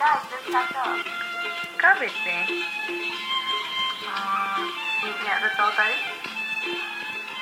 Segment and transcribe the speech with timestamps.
[0.00, 2.48] Kau bising?
[4.08, 4.64] Uh,
[5.04, 5.92] meeting at the Sultan?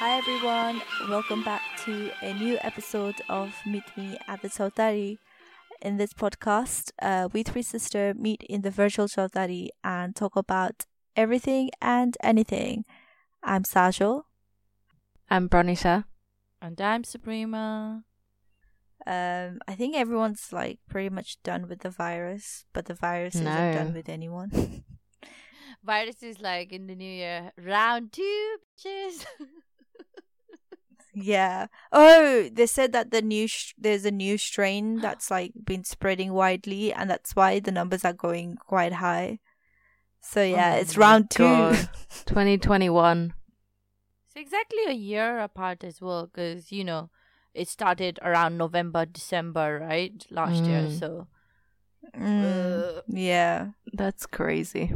[0.03, 5.19] Hi everyone, welcome back to a new episode of Meet Me at the Chautari.
[5.83, 10.87] In this podcast, uh, we three sisters meet in the virtual Chautari and talk about
[11.15, 12.85] everything and anything.
[13.41, 14.23] I'm Sajo.
[15.31, 16.11] I'm Bronisha.
[16.61, 18.03] And I'm Suprema.
[19.09, 23.47] Um, I think everyone's like pretty much done with the virus, but the virus isn't
[23.73, 24.51] done with anyone.
[25.85, 29.25] Virus is like in the new year, round two, bitches.
[31.15, 31.67] yeah.
[31.93, 36.33] Oh, they said that the new sh- there's a new strain that's like been spreading
[36.33, 39.39] widely, and that's why the numbers are going quite high.
[40.21, 41.45] So yeah, Oh it's my round two.
[41.45, 41.89] God.
[42.27, 43.33] 2021.
[44.27, 47.09] it's exactly a year apart as well, because, you know,
[47.55, 50.25] it started around November, December, right?
[50.31, 50.83] Last year.
[50.83, 50.99] Mm.
[50.99, 51.27] So,
[52.17, 53.69] Mm, uh, yeah.
[53.93, 54.93] That's crazy.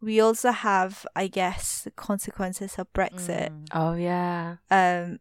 [0.00, 3.50] We also have, I guess, the consequences of Brexit.
[3.50, 3.66] mm.
[3.72, 4.56] Oh, yeah.
[4.70, 5.18] Um,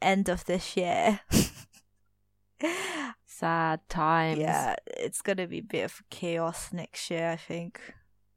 [0.00, 1.20] end of this year.
[3.26, 4.38] Sad times.
[4.38, 7.30] yeah, it's gonna be a bit of chaos next year.
[7.30, 7.80] I think.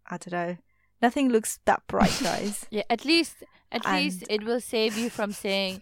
[0.09, 0.57] I don't know.
[1.01, 2.65] Nothing looks that bright, guys.
[2.71, 5.81] Yeah, at least, at And- least it will save you from saying,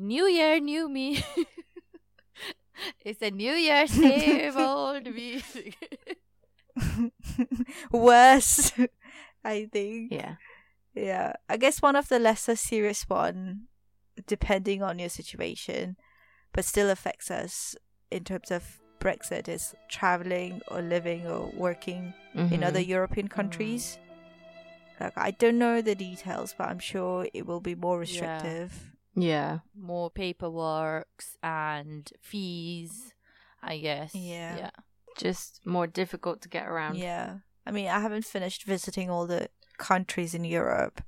[0.00, 1.22] New Year, new me.
[3.04, 5.42] it's a New Year, same old me.
[7.92, 8.72] Worse,
[9.44, 10.12] I think.
[10.12, 10.36] Yeah.
[10.94, 13.68] Yeah, I guess one of the lesser serious one,
[14.26, 15.96] depending on your situation,
[16.52, 17.76] but still affects us
[18.10, 22.88] in terms of Brexit is traveling or living or working in other Mhm.
[22.88, 23.98] European countries.
[24.98, 28.72] Like I don't know the details, but I'm sure it will be more restrictive.
[28.74, 28.89] Yeah.
[29.74, 31.08] More paperwork
[31.42, 33.12] and fees,
[33.62, 34.14] I guess.
[34.14, 34.56] Yeah.
[34.56, 34.70] Yeah.
[35.16, 36.96] Just more difficult to get around.
[36.96, 37.38] Yeah.
[37.66, 41.02] I mean, I haven't finished visiting all the countries in Europe,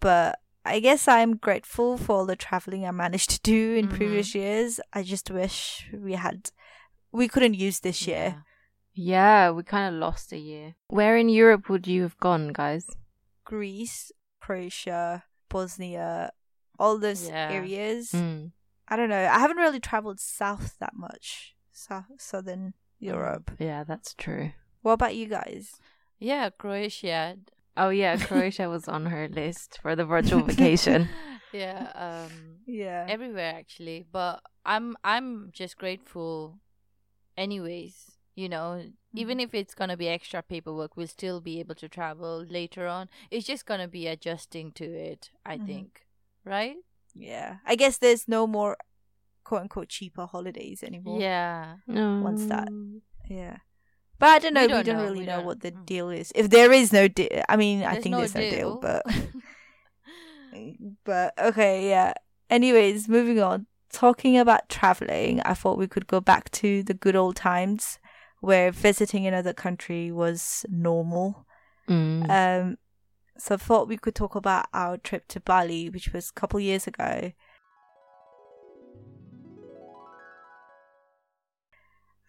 [0.00, 3.96] but I guess I'm grateful for all the traveling I managed to do in Mhm.
[3.96, 4.80] previous years.
[4.92, 6.50] I just wish we had,
[7.12, 8.44] we couldn't use this year.
[8.94, 10.74] Yeah, we kind of lost a year.
[10.88, 12.86] Where in Europe would you have gone, guys?
[13.44, 16.32] Greece, Croatia, Bosnia,
[16.78, 17.50] all those Yeah.
[17.50, 18.10] areas.
[18.12, 18.52] Mm.
[18.88, 19.24] I don't know.
[19.26, 22.74] I haven't really traveled south that much, south southern Mm.
[22.98, 23.50] Europe.
[23.58, 24.52] Yeah, that's true.
[24.82, 25.76] What about you guys?
[26.18, 27.36] Yeah, Croatia.
[27.76, 31.08] Oh, yeah, Croatia was on her list for the virtual vacation.
[31.52, 33.06] yeah, um Yeah.
[33.08, 36.60] everywhere actually, but I'm I'm just grateful
[37.36, 41.74] anyways, you know, even if it's going to be extra paperwork, we'll still be able
[41.76, 43.08] to travel later on.
[43.30, 45.66] It's just going to be adjusting to it, I Mhm.
[45.66, 46.03] think.
[46.44, 46.76] Right?
[47.14, 47.56] Yeah.
[47.66, 48.76] I guess there's no more
[49.44, 51.20] quote unquote cheaper holidays anymore.
[51.20, 51.76] Yeah.
[51.86, 52.20] No.
[52.22, 52.68] Once that-
[53.28, 53.58] Yeah.
[54.18, 54.60] But I don't know.
[54.62, 55.86] We We don't, don't know, really we know don't- what the mm.
[55.86, 56.32] deal is.
[56.34, 58.78] If there is no deal, I mean, I think no there's no deal, deal.
[58.80, 59.02] but
[61.04, 62.14] but okay, yeah.
[62.50, 63.66] Anyways, moving on.
[63.92, 67.98] Talking about traveling, I thought we could go back to the good old times
[68.40, 71.46] where visiting another country was normal.
[71.88, 72.28] Mm.
[72.28, 72.76] Um,
[73.38, 76.60] so I thought we could talk about our trip to Bali, which was a couple
[76.60, 77.32] years ago.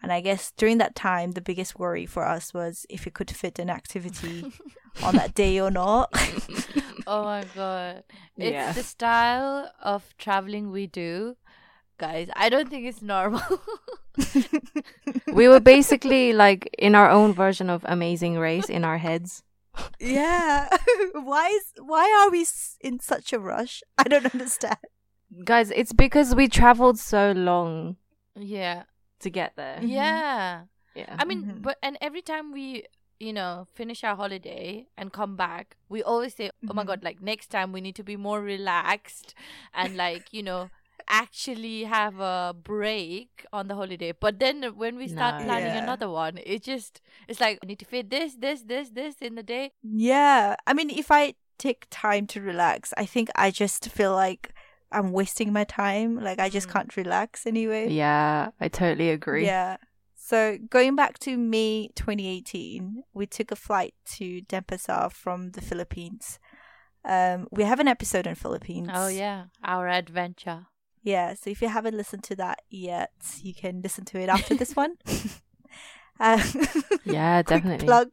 [0.01, 3.31] And I guess during that time, the biggest worry for us was if we could
[3.31, 4.51] fit an activity
[5.03, 6.09] on that day or not.
[7.07, 8.03] oh my god.
[8.37, 8.71] It's Yeah.
[8.71, 11.37] the style of traveling we do.
[11.97, 13.41] Guys, I don't think it's normal.
[15.33, 19.43] we were basically like in our own version of Amazing Race in our heads.
[19.99, 20.69] Yeah.
[21.13, 22.45] why is why are we
[22.81, 23.83] in such a rush?
[23.97, 24.77] I don't understand.
[25.43, 27.97] Guys, it's because we traveled so long
[28.35, 28.83] yeah.
[29.19, 29.81] to get there.
[29.83, 30.63] Yeah.
[30.95, 31.15] Yeah.
[31.17, 31.61] I mean, Mhm.
[31.61, 32.85] but and every time we,
[33.19, 36.87] you know, finish our holiday and come back, we always say, "Oh my Mhm.
[36.87, 39.33] god, like next time we need to be more relaxed
[39.73, 40.69] and like, you know,
[41.07, 45.45] actually have a break on the holiday." But then when we start No.
[45.45, 45.83] planning Yeah.
[45.83, 49.35] another one, it just it's like I need to fit this, this, this, this in
[49.35, 49.71] the day.
[49.83, 50.55] Yeah.
[50.67, 54.53] I mean, if I take time to relax, I think I just feel like
[54.91, 56.19] I'm wasting my time.
[56.21, 56.73] Like I just Mm.
[56.73, 57.89] can't relax anyway.
[57.89, 59.45] yeah, I totally agree.
[59.45, 59.77] Yeah.
[60.15, 66.39] So going back to May 2018, we took a flight to Denpasar from the Philippines.
[67.03, 68.89] Um, we have an episode on Philippines.
[68.91, 70.65] Oh yeah, our adventure.
[71.05, 71.35] Yeah.
[71.35, 73.11] So if you haven't listened to that yet,
[73.41, 74.97] you can listen to it after this one.
[76.19, 76.41] uh,
[77.05, 77.85] Yeah, definitely.
[77.85, 78.09] Plug.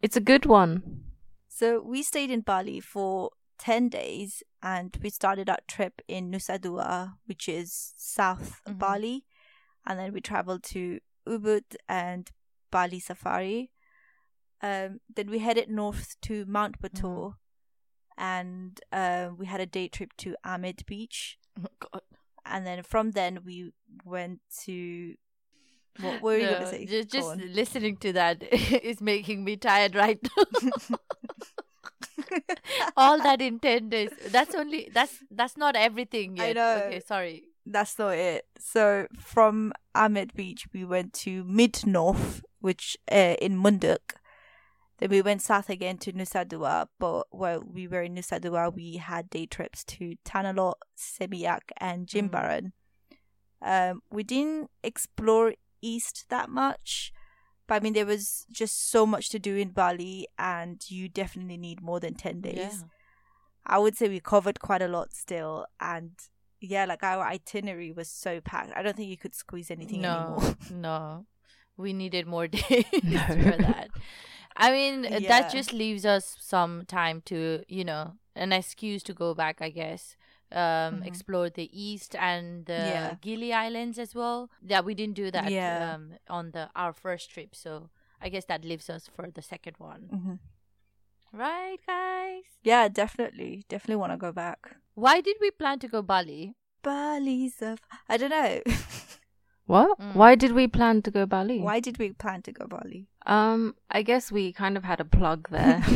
[0.00, 1.02] It's a good one.
[1.48, 6.60] So we stayed in Bali for 10 days and we started our trip in Nusa
[6.60, 8.78] Dua, which is south Mhm.
[8.78, 9.24] Bali.
[9.84, 12.30] And then we traveled to Ubud and
[12.70, 13.70] Bali Safari.
[14.62, 17.34] Um, then we headed north to Mount Batur,
[18.18, 21.38] and uh, we had a day trip to Amed Beach.
[21.58, 22.02] Oh God.
[22.44, 23.72] And then from then we
[24.04, 25.14] went to.
[26.00, 26.86] What were you No, gonna say?
[26.86, 28.42] Just, just listening to that
[28.82, 30.96] is making me tired right now.
[32.96, 36.56] All that intent is that's only that's that's not everything I yet.
[36.56, 36.82] know.
[36.86, 37.44] Okay, sorry.
[37.66, 38.46] that's not it.
[38.58, 44.14] So from Amed Beach, we went to Mid North, which uh, in Munduk.
[44.98, 48.70] Then we went south again to Nusa Dua, but while we were in Nusa Dua,
[48.70, 52.72] we had day trips to Tanalot, Seminyak, and Jimbaran.
[53.60, 57.12] Um, we didn't explore east that much,
[57.66, 61.56] but I mean there was just so much to do in Bali, and you definitely
[61.56, 62.56] need more than ten days.
[62.56, 62.72] Yeah.
[63.66, 66.10] I would say we covered quite a lot still, and
[66.60, 68.72] yeah, like our itinerary was so packed.
[68.76, 70.56] I don't think you could squeeze anything no, anymore.
[70.70, 71.26] no,
[71.76, 73.18] we needed more days No.
[73.18, 73.88] for that.
[74.56, 75.28] I mean, uh, Yeah.
[75.28, 79.70] that just leaves us some time to, you know, an excuse to go back, I
[79.70, 80.16] guess.
[80.52, 81.06] Um, Mhm.
[81.06, 83.14] explore the east and the Yeah.
[83.22, 84.50] Gili Islands as well.
[84.60, 85.94] Yeah, we didn't do that Yeah.
[85.94, 87.88] um, on the our first trip, so
[88.20, 90.34] I guess that leaves us for the second one, hmm
[91.32, 92.44] right, guys?
[92.62, 94.76] Yeah, definitely, definitely want to go back.
[94.94, 96.54] Why did we plan to go Bali?
[96.82, 98.60] Bali's of I don't know.
[99.66, 99.98] What?
[99.98, 100.14] Mm.
[100.14, 101.60] Why did we plan to go Bali?
[101.60, 103.08] Why did we plan to go Bali?
[103.26, 105.82] Um, I guess we kind of had a plug there.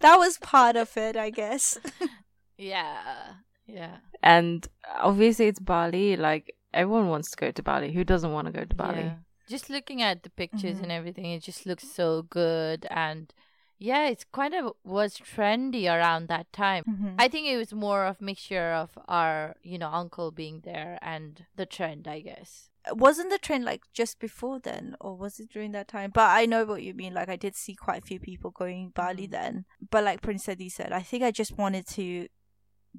[0.00, 1.78] That was part of it, I guess.
[2.58, 3.34] yeah,
[3.66, 3.98] yeah.
[4.22, 4.66] and
[4.98, 6.16] obviously it's Bali.
[6.16, 7.92] Like everyone wants to go to Bali.
[7.92, 9.00] Who doesn't want to go to Bali?
[9.00, 9.14] Yeah.
[9.48, 10.82] Just looking at the pictures Mhm.
[10.84, 12.86] and everything, it just looks so good.
[12.90, 13.32] And
[13.78, 16.84] yeah, it's kind of was trendy around that time.
[16.88, 17.14] Mhm.
[17.18, 20.98] I think it was more of a mixture of our, you know, uncle being there
[21.02, 22.70] and the trend, I guess.
[22.92, 26.10] Wasn't the trend like just before then, or was it during that time?
[26.12, 27.14] But I know what you mean.
[27.14, 29.30] Like I did see quite a few people going Bali Mhm.
[29.30, 29.64] then.
[29.90, 32.28] But like Prince Adi said, I think I just wanted to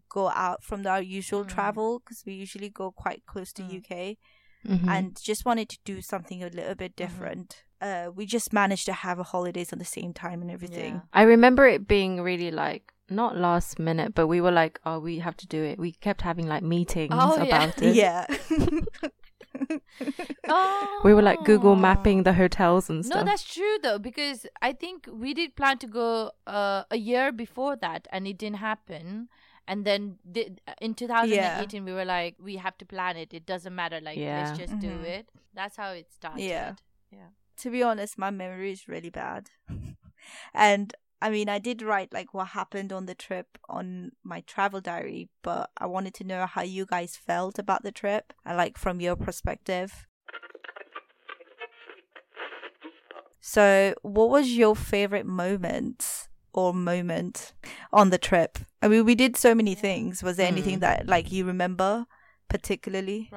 [0.10, 1.50] go out from our usual Mm.
[1.50, 3.74] travel because we usually go quite close to Mm.
[3.82, 4.18] UK.
[4.68, 4.90] Mhm.
[4.90, 7.64] and just wanted to do something a little bit different.
[7.80, 10.96] Uh, we just managed to have a holidays on the same time and everything.
[10.96, 11.02] Yeah.
[11.14, 15.20] I remember it being really like not last minute, but we were like, oh, we
[15.20, 15.80] have to do it.
[15.80, 17.44] We kept having like meetings Oh, yeah.
[17.64, 17.96] about it.
[17.96, 18.26] Yeah.
[20.48, 21.00] Oh.
[21.04, 23.20] We were like Google mapping the hotels and stuff.
[23.20, 27.32] No, that's true though, because I think we did plan to go uh, a year
[27.32, 29.30] before that, and it didn't happen.
[29.68, 30.50] And then the,
[30.82, 33.34] in 2018, we were like, we have to plan it.
[33.34, 34.00] It doesn't matter.
[34.02, 34.48] Like, Yeah.
[34.48, 35.04] let's just do Mhm.
[35.04, 35.30] it.
[35.54, 36.42] That's how it started.
[36.42, 36.74] Yeah.
[37.12, 37.30] Yeah.
[37.58, 39.50] to be honest, my memory is really bad.
[40.54, 44.80] and I mean, I did write like what happened on the trip on my travel
[44.80, 48.77] diary, but I wanted to know how you guys felt about the trip and like
[48.77, 50.07] from your perspective.
[53.42, 57.54] So, what was your favorite moment or moment
[57.92, 58.60] on the trip?
[58.81, 60.21] I mean, we did so many things.
[60.24, 60.81] Was there anything Mm.
[60.81, 62.06] that like you remember
[62.50, 63.30] particularly?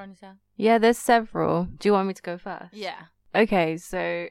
[0.56, 1.64] Yeah, there's several.
[1.64, 2.74] Do you want me to go first?
[2.74, 3.04] Yeah.
[3.34, 4.28] Okay, so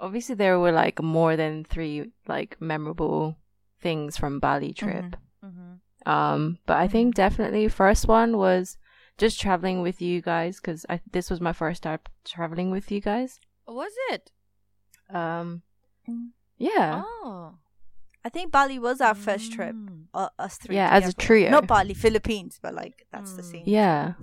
[0.00, 3.36] obviously there were like more than three like memorable
[3.80, 5.16] things from Bali trip.
[5.44, 6.10] Mm-hmm.
[6.10, 8.76] Um, but I think definitely first one was
[9.18, 13.00] just traveling with you guys because I this was my first time traveling with you
[13.00, 13.40] guys.
[13.66, 14.30] Was it?
[15.10, 15.62] Um,
[16.08, 16.30] Mm.
[16.56, 17.54] yeah, Oh.
[18.24, 19.74] I think Bali was our first trip.
[19.74, 20.06] Mm.
[20.14, 20.74] uh, us three.
[20.76, 21.50] Yeah, as a trio.
[21.50, 23.50] Not Bali, Philippines, but like that's the Mm.
[23.50, 23.62] same.
[23.66, 24.14] yeah.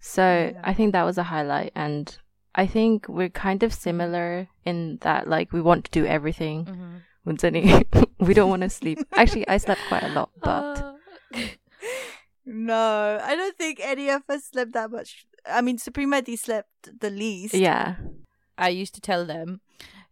[0.00, 0.22] So
[0.54, 0.60] Yeah.
[0.64, 2.16] I think that was a highlight, and
[2.56, 6.64] I think we're kind of similar in that like we want to do everything.
[6.64, 6.96] Mm-hmm.
[7.26, 7.42] With
[8.20, 8.98] we don't want to sleep.
[9.12, 10.92] Actually, I slept quite a lot, but Uh,
[12.46, 15.26] No, I don't think any of us slept that much.
[15.44, 17.54] I mean, Suprema D slept the least.
[17.54, 17.96] yeah,
[18.56, 19.60] I used to tell them,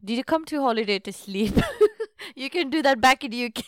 [0.04, 1.54] "Did you come to holiday to sleep?
[2.34, 3.62] you can do that back in UK."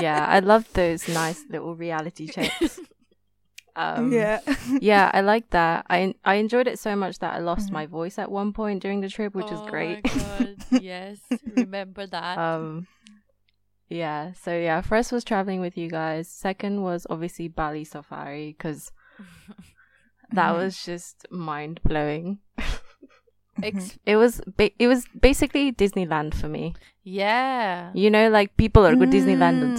[0.00, 0.24] yeah.
[0.26, 2.80] I love those nice little reality checks.
[3.76, 4.40] Um, yeah.
[4.80, 5.84] yeah, I like that.
[5.90, 7.72] I I enjoyed it so much that I lost Mhm.
[7.72, 10.00] my voice at one point during the trip, which is Oh great.
[10.04, 11.20] my God, yes,
[11.54, 12.38] remember that.
[12.38, 12.86] um,
[13.88, 14.32] yeah.
[14.32, 16.26] So yeah, first was traveling with you guys.
[16.28, 18.90] Second was obviously Bali Safari because
[20.32, 20.56] that Mhm.
[20.56, 22.38] was just mind blowing.
[23.62, 26.74] Ex- It was ba- it was basically Disneyland for me.
[27.04, 27.90] yeah.
[27.94, 29.76] You know, like people are good Disneyland, Mm.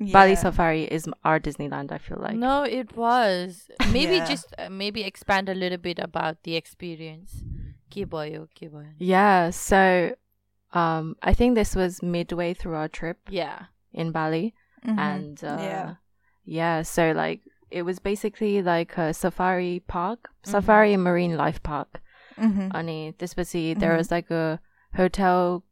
[0.00, 0.12] Yeah.
[0.12, 1.90] Bali Safari is our Disneyland.
[1.90, 4.26] I feel like no, it was maybe yeah.
[4.26, 7.42] just uh, maybe expand a little bit about the experience.
[7.90, 8.92] Kiboyo, kiboyo.
[8.98, 10.14] Yeah, so
[10.72, 13.18] um, I think this was midway through our trip.
[13.28, 14.54] Yeah, in Bali,
[14.86, 14.98] mm-hmm.
[14.98, 15.94] and uh, yeah,
[16.44, 16.82] yeah.
[16.82, 17.40] So like
[17.70, 20.50] it was basically like a safari park, mm-hmm.
[20.50, 22.00] safari marine life park.
[22.38, 23.18] Mm-hmm.
[23.18, 23.98] This was the, there mm-hmm.
[23.98, 24.60] was like a
[24.94, 25.64] hotel.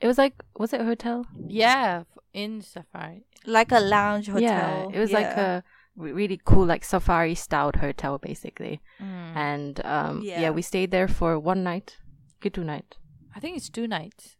[0.00, 1.24] It was like was it a hotel?
[1.48, 2.02] Yeah,
[2.34, 3.24] in Safari.
[3.46, 4.90] Like a lounge hotel.
[4.90, 5.62] Yeah, it was like a
[5.96, 8.80] really cool like safari styled hotel basically.
[9.00, 9.36] Mm.
[9.36, 10.40] And um yeah.
[10.40, 10.50] Yeah.
[10.50, 11.96] we stayed there for one night.
[12.40, 12.96] Good two night.
[13.36, 14.36] I think it's two nights.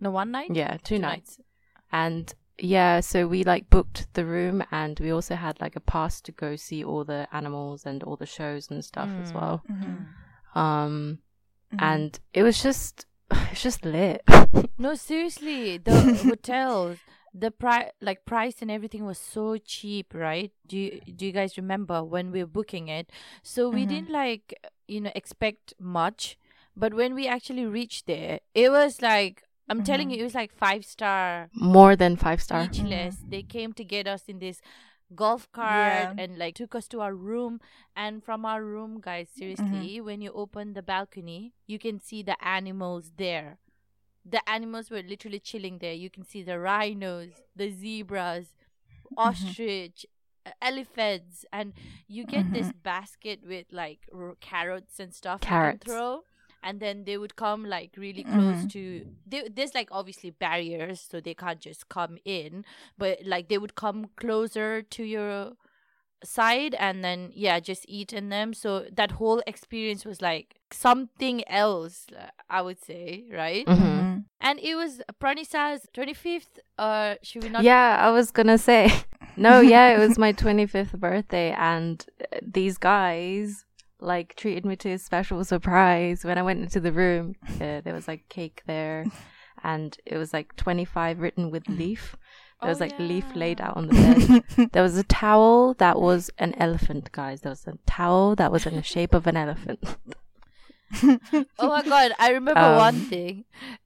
[0.00, 0.50] No, one night.
[0.54, 1.40] Yeah, two, nights.
[1.90, 6.20] And yeah, so we like booked the room and we also had like a pass
[6.22, 9.34] to go see all the animals and all the shows and stuff as Mm.
[9.34, 9.62] well.
[9.70, 10.06] Mhm.
[10.54, 11.18] Um
[11.72, 11.82] Mhm.
[11.82, 13.06] and it was just
[13.52, 14.22] it's just lit.
[14.78, 16.98] No, seriously, the hotels,
[17.32, 20.52] the price, like price and everything was so cheap, right?
[20.66, 23.10] Do you do you guys remember when we were booking it?
[23.42, 23.88] So we Mhm.
[23.88, 24.54] didn't like
[24.86, 26.36] you know expect much,
[26.76, 30.12] but when we actually reached there, it was like I'm telling Mhm.
[30.12, 32.64] you, it was like five star, More than five star.
[32.64, 33.24] speechless.
[33.30, 34.60] They came to get us in this
[35.14, 36.14] golf cart Yeah.
[36.18, 37.60] and like took us to our room.
[37.94, 42.36] And from our room guys seriously when you open the balcony you can see the
[42.46, 43.58] animals there.
[44.28, 45.92] The animals were literally chilling there.
[45.92, 48.52] You can see the rhinos the zebras
[49.16, 50.06] ostrich
[50.44, 51.44] uh, elephants.
[51.52, 51.72] And
[52.08, 55.86] you get this basket with like r- carrots and stuff Carrots.
[55.86, 56.20] you can throw
[56.66, 58.70] and then they would come like really close Mhm.
[58.74, 58.82] to
[59.30, 62.64] they, there's like obviously barriers so they can't just come in
[62.98, 65.52] but like they would come closer to your
[66.24, 71.46] side and then yeah just eat in them so that whole experience was like something
[71.48, 72.06] else
[72.50, 73.78] i would say right Mhm.
[73.78, 74.24] Mhm.
[74.40, 78.82] and it was pranisa's 25th uh should we not Yeah, I was gonna say.
[79.38, 83.66] No, yeah, it was my 25th birthday, and uh, these guys
[84.00, 87.34] like treated me to a special surprise when I went into the room.
[87.56, 89.06] Uh, there was like cake there,
[89.64, 92.16] and it was like 25 written with leaf.
[92.60, 93.94] There was Oh, like leaf laid out on the
[94.56, 94.70] bed.
[94.72, 97.40] there was a towel that was an elephant, guys.
[97.40, 99.80] There was a towel that was in the shape of an elephant.
[101.02, 103.44] oh my god i remember Um, one thing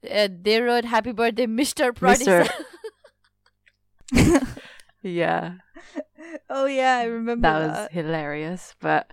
[0.09, 2.47] uh, they wrote happy birthday mr pranisa
[4.13, 4.47] Mr.
[5.01, 5.53] yeah.
[6.49, 8.75] oh yeah, I remember that was hilarious.
[8.79, 9.11] But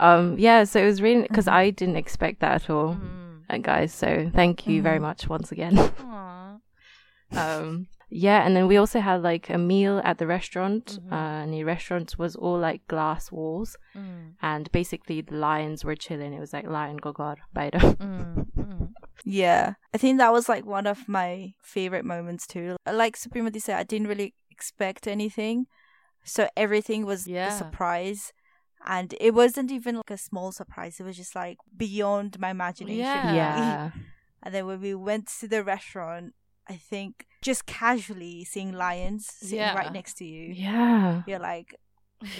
[0.00, 1.52] um, yeah, so it was really because Mhm.
[1.52, 3.44] I didn't expect that at all, Mm.
[3.50, 3.92] uh, guys.
[3.94, 5.02] So thank you very Mhm.
[5.08, 5.76] much once again.
[7.32, 11.12] Um, yeah, and then we also had like a meal at the restaurant, Mhm.
[11.12, 15.94] uh, and the restaurant was all like glass walls, Mm, and basically the lions were
[15.94, 16.32] chilling.
[16.34, 17.74] It was like lion gogor beide.
[17.74, 18.92] mm, mm.
[19.24, 22.76] Yeah, I think that was like one of my favorite moments too.
[22.84, 25.66] Like Suprimati said, I didn't really expect anything,
[26.24, 27.48] so everything was Yeah.
[27.54, 28.32] a surprise,
[28.86, 31.00] and it wasn't even like a small surprise.
[31.00, 32.98] It was just like beyond my imagination.
[33.00, 33.32] Yeah.
[33.34, 33.90] yeah,
[34.42, 36.34] And then when we went to the restaurant,
[36.68, 39.74] I think just casually seeing lions sitting Yeah.
[39.74, 41.74] right next to you, yeah, you're like,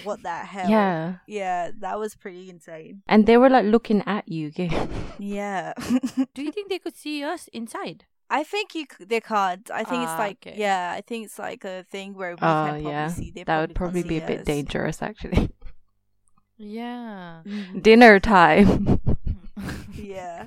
[0.04, 0.68] what the hell?
[0.70, 1.14] yeah.
[1.26, 3.02] Yeah, that was pretty insane.
[3.08, 4.52] And they were like looking at you.
[5.18, 5.72] Yeah.
[6.34, 9.68] do you think they could see us inside I think you c- they can't.
[9.74, 10.54] I think it's Ah, like okay.
[10.56, 10.94] yeah.
[10.96, 13.32] I think it's like a thing where we Oh can probably yeah, see.
[13.34, 14.46] They that would probably be a see bit us.
[14.46, 15.50] dangerous actually.
[16.60, 17.42] Yeah
[17.80, 19.00] Dinner time.
[19.96, 20.46] Yeah.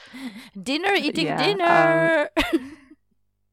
[0.62, 2.30] dinner eating Yeah, um, dinner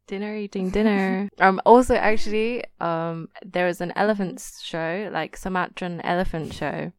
[0.07, 6.53] dinner eating dinner um also actually um there was an elephant show like sumatran elephant
[6.53, 6.91] show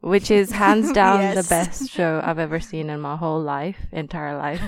[0.00, 4.36] which is hands down the best show i've ever seen in my whole life entire
[4.36, 4.62] life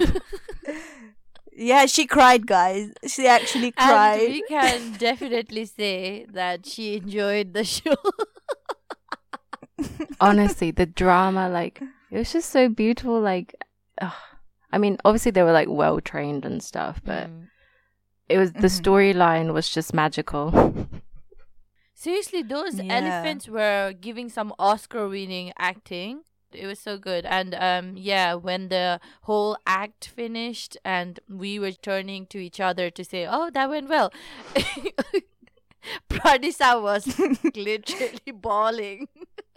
[1.53, 2.91] Yeah, she cried, guys.
[3.07, 4.21] She actually and cried.
[4.31, 7.97] we can definitely say that she enjoyed the show
[10.21, 13.55] honestly the drama like it was just so beautiful like
[14.01, 14.13] ugh.
[14.73, 17.47] i mean obviously they were like well trained and stuff but Mm.
[18.29, 18.81] it was the Mhm.
[18.81, 20.51] storyline was just magical
[21.95, 22.95] seriously those Yeah.
[22.99, 26.23] elephants were giving some oscar winning acting
[26.53, 31.71] it was so good and um yeah when the whole act finished and we were
[31.73, 34.13] turning to each other to say oh that went well
[36.09, 37.07] pradisa was
[37.57, 39.09] literally bawling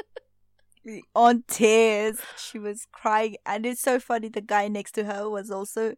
[1.16, 2.20] on tears.
[2.38, 4.30] She was crying, and it's so funny.
[4.30, 5.96] The guy next to her was also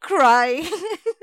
[0.00, 0.66] crying.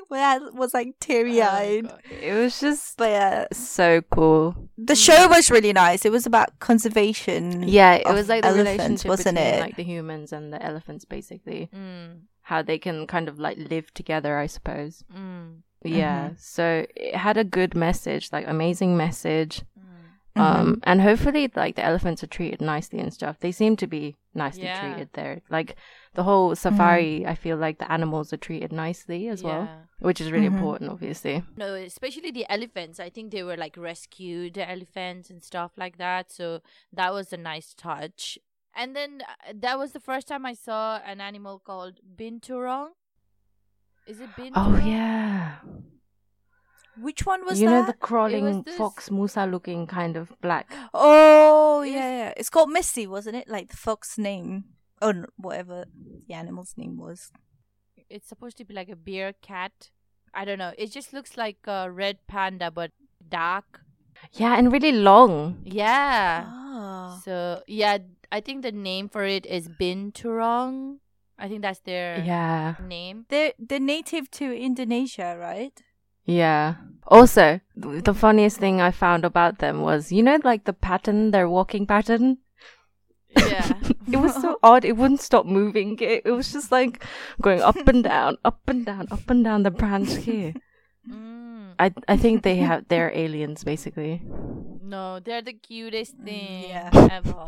[0.10, 1.84] Well, was like teary Oh eyed.
[1.86, 2.02] my God.
[2.12, 6.04] it was just but yeah, so cool the show was really nice.
[6.04, 7.64] It was about conservation.
[7.64, 8.72] Yeah, it was like the elephants,
[9.06, 9.60] relationship wasn't between it?
[9.62, 11.70] like the humans and the elephants, basically.
[11.74, 15.06] Mm, How they can kind of like live together, I suppose.
[15.16, 16.32] mm, Yeah.
[16.38, 19.64] So it had a good message, like amazing message.
[20.36, 20.42] Mm.
[20.42, 23.40] Um, and hopefully, like the elephants are treated nicely and stuff.
[23.40, 24.80] They seem to be nicely Yeah.
[24.80, 25.42] treated there.
[25.50, 25.76] Like
[26.14, 29.68] the whole safari, I feel like the animals are treated nicely as well,
[30.00, 30.54] which is really Mhm.
[30.58, 31.44] important, obviously.
[31.58, 33.00] No, especially the elephants.
[33.00, 36.32] I think they were like rescued elephants and stuff like that.
[36.32, 36.62] So
[36.94, 38.38] that was a nice touch.
[38.74, 42.92] And then uh, that was the first time I saw an animal called binturong.
[44.08, 44.54] Is it binturong?
[44.56, 45.56] Oh yeah,
[47.00, 47.74] Which one was you that?
[47.82, 50.72] know the crawling this- fox Musa looking kind of black.
[50.94, 52.34] Oh yeah, yeah.
[52.38, 53.48] It's called Missy, wasn't it?
[53.48, 54.66] Like the fox name.
[55.02, 55.86] Oh, no, whatever
[56.28, 57.32] the animal's name was.
[58.10, 59.90] It's supposed to be like a bear cat.
[60.34, 60.74] I don't know.
[60.78, 62.92] It just looks like a red panda, but
[63.28, 63.82] dark.
[64.34, 65.62] Yeah, and really long.
[65.66, 66.44] Yeah.
[66.46, 67.20] Ah.
[67.26, 67.98] So yeah,
[68.32, 70.98] I think the name for it is binturong.
[71.40, 73.26] I think that's their Yeah, name.
[73.30, 75.74] They're they're native to Indonesia, right?
[76.32, 76.76] Yeah.
[77.08, 81.50] Also, the funniest thing I found about them was, you know, like the pattern, their
[81.50, 82.38] walking pattern.
[83.36, 83.74] Yeah.
[84.12, 84.86] it was so odd.
[84.86, 85.98] It wouldn't stop moving.
[86.00, 87.04] It, it was just like
[87.42, 90.54] going up and down, up and down, up and down the branch here.
[91.10, 91.74] Mm.
[91.80, 94.22] I I think they have they're aliens basically.
[94.84, 96.90] No, they're the cutest thing yeah.
[96.94, 97.48] ever.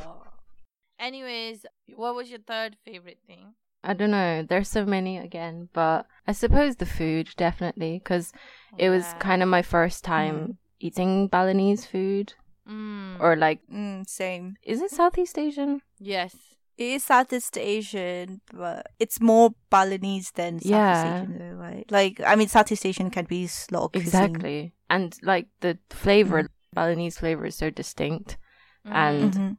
[0.99, 3.53] Anyways, what was your third favorite thing?
[3.83, 4.43] I don't know.
[4.43, 8.31] There's so many again, but I suppose the food definitely because
[8.77, 10.57] it was kind of my first time Mm.
[10.79, 12.33] eating Balinese food
[12.67, 13.19] Mm.
[13.19, 14.55] or like Mm, same.
[14.63, 15.81] is it Southeast Asian?
[15.99, 16.35] yes.
[16.75, 21.21] It is Southeast Asian, but it's more Balinese than Southeast Yeah.
[21.21, 21.85] Asian, though, right?
[21.91, 24.07] Like, I mean, Southeast Asian can be a lot of cuisine.
[24.07, 24.73] Exactly.
[24.89, 28.37] And like the flavor, Balinese flavor is so distinct.
[28.85, 29.57] And Mhm.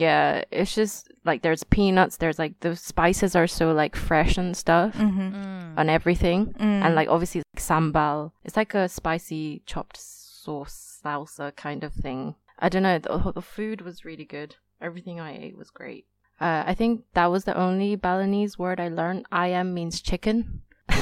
[0.00, 4.56] Yeah, it's just like there's peanuts, there's like the spices are so like fresh and
[4.56, 5.32] stuff Mhm.
[5.34, 5.78] Mm.
[5.78, 6.54] on everything.
[6.58, 6.84] Mm.
[6.84, 8.32] And like obviously like, sambal.
[8.44, 12.34] It's like a spicy chopped sauce salsa kind of thing.
[12.58, 14.56] I don't know, the, the food was really good.
[14.80, 16.06] Everything I ate was great.
[16.40, 19.26] Uh, I think that was the only Balinese word I learned.
[19.30, 20.62] Ayam means chicken.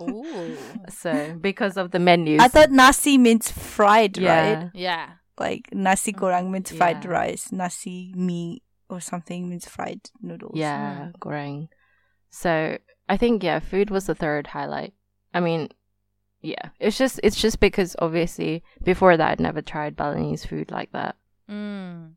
[0.00, 0.56] Ooh.
[0.90, 2.40] So because of the menus.
[2.40, 4.54] I thought nasi means fried, yeah.
[4.62, 4.70] right?
[4.74, 5.08] Yeah.
[5.38, 7.50] Like nasi goreng means fried rice.
[7.52, 10.54] Nasi mee or something means fried noodles.
[10.56, 11.68] Yeah, goreng.
[12.30, 14.94] So I think yeah, food was the third highlight.
[15.32, 15.70] I mean,
[16.40, 20.92] yeah, it's just it's just because obviously before that I'd never tried Balinese food like
[20.92, 21.16] that.
[21.50, 22.14] Mm.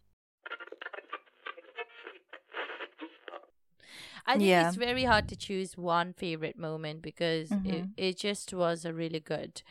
[4.26, 4.68] I think Yeah.
[4.68, 7.94] it's very hard to choose one favorite moment because it, Mhm.
[7.96, 9.62] it just was a really good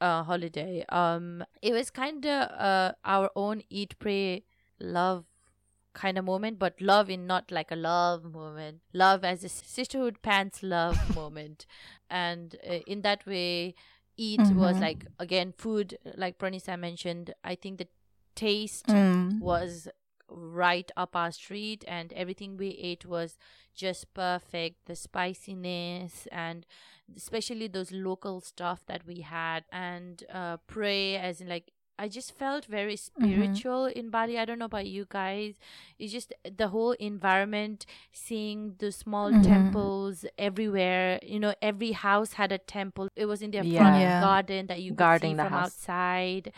[0.00, 0.84] uh holiday.
[0.88, 4.44] Um it was kind of uh our own eat pray
[4.80, 5.24] love
[5.94, 10.22] kind of moment but love in not like a love moment love as a sisterhood
[10.22, 11.66] pants love moment
[12.08, 13.74] and uh, in that way
[14.16, 14.80] eat was Mhm.
[14.80, 17.88] like again food like Pranisa mentioned I think the
[18.36, 19.40] taste Mm.
[19.40, 19.88] was
[20.30, 23.38] right up our street and everything we ate was
[23.74, 26.66] just perfect the spiciness and
[27.16, 32.32] especially those local stuff that we had and uh pray as in like I just
[32.38, 34.38] felt very spiritual in Bali.
[34.38, 35.54] I don't know about you guys.
[35.98, 39.42] It's just the whole environment, seeing the small Mhm.
[39.42, 41.18] temples everywhere.
[41.24, 43.08] You know, every house had a temple.
[43.16, 43.80] It was in their Yeah.
[43.80, 44.20] front Yeah.
[44.20, 45.72] garden that you could Guarding see from house.
[45.74, 46.52] outside.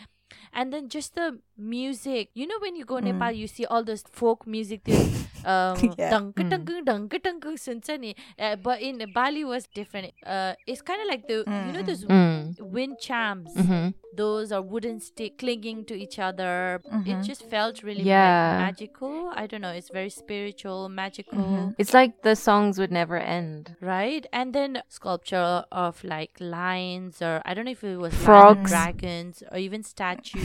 [0.53, 2.29] And then just the music.
[2.33, 3.03] You know, when you go Mm.
[3.13, 4.81] Nepal, you see all those folk music.
[4.83, 6.09] There's um, Yeah.
[6.11, 6.49] dunk Mm.
[6.49, 8.15] dunk dunk dunk sunsa ni.
[8.37, 10.11] Uh, but in Bali was different.
[10.25, 12.59] Uh, it's kind of like the you know Mm, those Mm.
[12.61, 13.53] wind chimes.
[13.55, 16.81] hmm Those are wooden stick clinging to each other.
[16.83, 17.23] It Mhm.
[17.23, 18.59] just felt really Yeah.
[18.59, 19.31] ma- magical.
[19.33, 19.71] I don't know.
[19.71, 21.39] It's very spiritual, magical.
[21.39, 21.75] Mhm.
[21.79, 23.77] It's like the songs would never end.
[23.79, 28.25] Right, and then sculpture of like lions, or I don't know if it was lion
[28.27, 28.69] Frogs.
[28.75, 30.40] dragons, or even statues,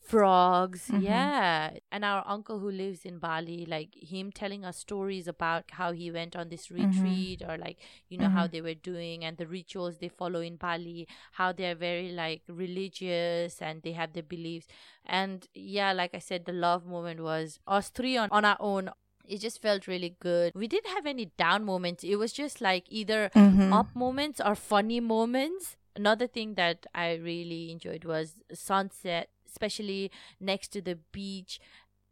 [0.00, 0.90] frogs.
[0.90, 1.02] Mhm.
[1.02, 5.92] Yeah, and our uncle who lives in Bali, like him telling us stories about how
[5.92, 6.76] he went on this Mhm.
[6.76, 8.50] retreat, or like you know how Mhm.
[8.52, 13.60] they were doing and the rituals they follow in Bali, how they're very like religious
[13.62, 14.66] and they have their beliefs.
[15.04, 18.90] And yeah, like I said, the love moment was us three on on our own.
[19.26, 20.52] It just felt really good.
[20.54, 22.04] We didn't have any down moments.
[22.04, 23.72] It was just like either Mhm.
[23.72, 25.76] up moments or funny moments.
[25.96, 31.60] Another thing that I really enjoyed was sunset, especially next to the beach.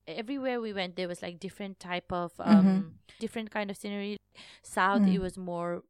[0.07, 2.93] Everywhere we went, there was like different type of um Mhm.
[3.19, 4.17] different kind of scenery.
[4.63, 5.21] South, it Mm.
[5.21, 5.83] was more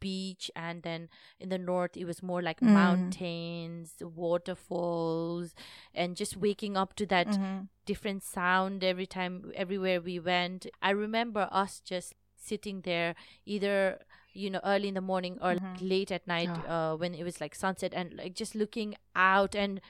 [0.00, 1.08] beach, and then
[1.40, 2.72] in the north, it was more like Mm.
[2.72, 5.54] mountains, waterfalls,
[5.94, 7.68] and just waking up to that Mhm.
[7.86, 13.14] different sound every time everywhere we went i remember us just sitting there
[13.46, 13.98] either
[14.38, 15.80] you know early in the morning or Mhm.
[15.80, 16.64] late at night Oh.
[16.66, 19.80] uh, when it was like sunset and like just looking out and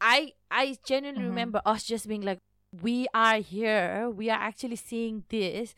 [0.00, 1.24] I I genuinely Mhm.
[1.24, 2.40] remember us just being like,
[2.82, 4.10] we are here.
[4.10, 5.74] We are actually seeing this.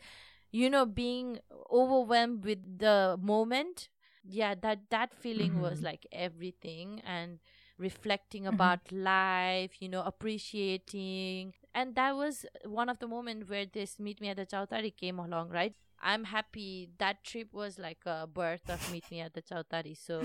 [0.51, 1.39] You know, being
[1.71, 3.89] overwhelmed with the moment.
[4.23, 5.83] Yeah, that that feeling was Mhm.
[5.83, 7.39] like everything and
[7.77, 8.47] reflecting Mhm.
[8.47, 9.81] about life.
[9.81, 14.37] You know, appreciating, and that was one of the moments where this meet me at
[14.37, 15.49] the Chautari came along.
[15.49, 15.75] Right.
[16.01, 19.95] I'm happy that trip was like a birth of meet me at the Chautari.
[19.97, 20.21] So,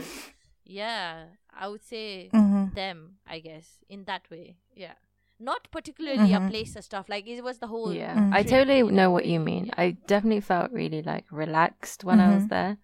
[0.65, 2.75] yeah, I would say Mhm.
[2.75, 4.57] them, I guess, in that way.
[4.75, 4.95] Yeah.
[5.39, 6.51] Not particularly a Mhm.
[6.51, 7.09] place or stuff.
[7.09, 8.33] Like it was the whole Yeah, Mm.
[8.35, 9.71] I trip totally in know a what you mean.
[9.77, 12.49] I definitely felt really like relaxed when I was Mhm.
[12.51, 12.77] there.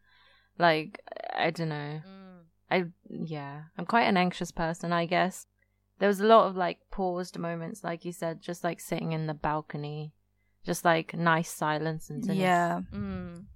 [0.59, 1.01] Like
[1.35, 2.03] I don't know.
[2.05, 2.44] Mm.
[2.70, 5.46] I yeah, I'm quite an anxious person, I guess.
[5.98, 9.27] There was a lot of like paused moments, like you said, just like sitting in
[9.27, 10.12] the balcony,
[10.72, 12.81] just like nice silence and Yeah.
[12.92, 13.46] Mm.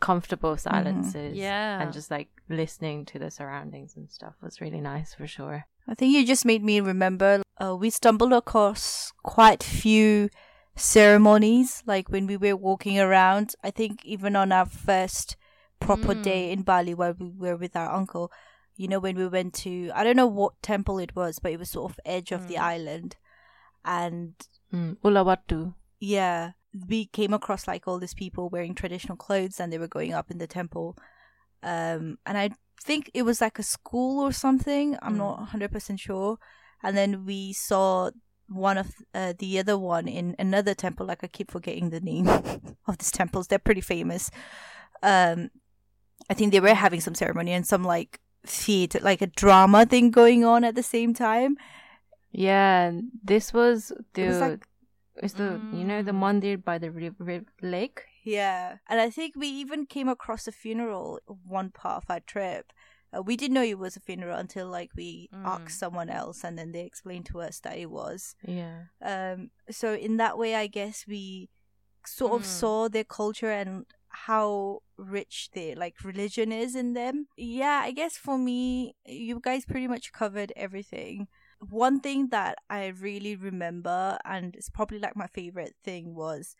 [0.00, 1.32] comfortable silences.
[1.36, 1.80] Yeah.
[1.80, 5.58] and just like listening to the surroundings and stuff was really nice for sure.
[5.88, 7.30] I think you just made me remember
[7.62, 10.28] uh, we stumbled across quite few
[10.76, 13.54] ceremonies like when we were walking around.
[13.64, 15.36] I think even on our first
[15.80, 16.22] proper Mm.
[16.30, 18.30] day in Bali where we were with our uncle,
[18.76, 21.58] you know, when we went to I don't know what temple it was, but it
[21.58, 22.72] was sort of edge of the Mm.
[22.74, 23.16] island.
[23.84, 24.34] And
[24.72, 24.96] Mm.
[25.04, 25.58] Uluwatu.
[26.00, 26.52] Yeah,
[26.88, 30.30] we came across like all these people wearing traditional clothes and they were going up
[30.30, 30.96] in the temple.
[31.62, 32.50] Um, and I
[32.82, 34.96] think it was like a school or something.
[35.02, 35.18] I'm Mm.
[35.18, 36.38] not 100% sure.
[36.82, 38.10] And then we saw
[38.48, 41.06] one of uh, the other one in another temple.
[41.06, 42.28] Like I keep forgetting the name
[42.86, 43.46] of these temples.
[43.48, 44.30] They're pretty famous.
[45.02, 45.50] Um,
[46.28, 50.10] I think they were having some ceremony and some like theater, like a drama thing
[50.10, 51.56] going on at the same time.
[52.32, 52.92] Yeah,
[53.24, 54.60] this was the
[55.16, 56.20] It was like- is the you know the Mm.
[56.20, 58.02] mandir by the ri- ri- lake.
[58.24, 62.72] Yeah, and I think we even came across a funeral one part of our trip.
[63.16, 65.44] Uh, we didn't know it was a funeral until like we Mm.
[65.46, 68.34] asked someone else, and then they explained to us that it was.
[68.42, 68.86] Yeah.
[69.00, 71.48] Um, so in that way, I guess we
[72.04, 72.58] sort of Mm.
[72.60, 77.28] saw their culture and how rich their like religion is in them.
[77.36, 81.28] Yeah, I guess for me, you guys pretty much covered everything
[81.70, 86.56] one thing that I really remember, and it's probably like my favorite thing, was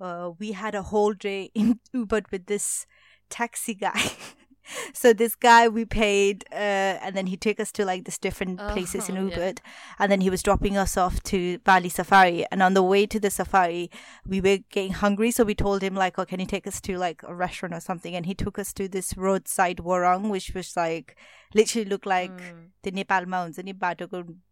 [0.00, 2.86] uh, we had a whole day in Ubud with this
[3.28, 4.12] taxi guy.
[4.92, 8.60] so this guy we paid, uh, and then he took us to like this different
[8.60, 9.72] uh-huh, places in uh-huh, Ubud, yeah.
[9.98, 12.44] and then he was dropping us off to Bali Safari.
[12.50, 13.90] And on the way to the safari,
[14.26, 16.98] we were getting hungry, so we told him like, "Oh, can you take us to
[16.98, 20.76] like a restaurant or something?" And he took us to this roadside warung, which was
[20.76, 21.16] like
[21.54, 22.68] literally looked like mm.
[22.82, 23.68] the Nepal mountains, and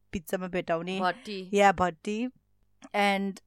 [0.08, 1.50] बाटोको बिचमा भेटाउने Bhatti.
[1.52, 2.30] yeah bhatti
[2.94, 3.42] and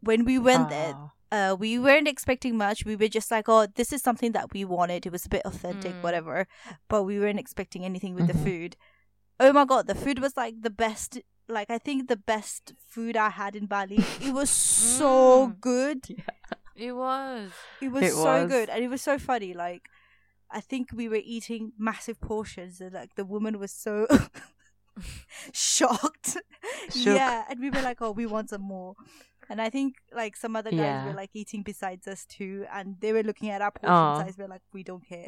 [0.00, 1.10] when we went there Ah.
[1.32, 2.84] uh, we weren't expecting much.
[2.84, 5.06] We were just like, oh, this is something that we wanted.
[5.06, 6.02] It was a bit authentic, Mm.
[6.02, 6.46] whatever.
[6.88, 8.44] But we weren't expecting anything with the Mhm.
[8.46, 8.76] food.
[9.38, 11.20] Oh my god, the food was like the best.
[11.48, 14.00] Like I think the best food I had in Bali.
[14.20, 15.12] It was so
[15.46, 15.60] Mm.
[15.60, 16.10] good.
[16.74, 17.52] It was.
[17.80, 18.50] It was It so was.
[18.50, 19.52] good, and it was so funny.
[19.54, 19.88] Like
[20.50, 24.06] I think we were eating massive portions, and like the woman was so
[25.53, 26.37] shocked.
[26.89, 27.15] Shook.
[27.15, 28.95] Yeah, and we were like, oh, we want some more.
[29.49, 31.05] And I think like some other guys Yeah.
[31.05, 34.23] were like eating besides us too, and they were looking at our portion Aw.
[34.23, 34.35] size.
[34.37, 35.27] We're like, we don't care.